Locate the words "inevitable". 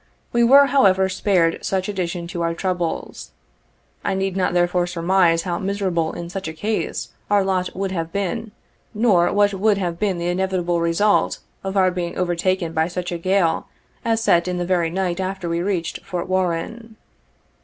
10.29-10.81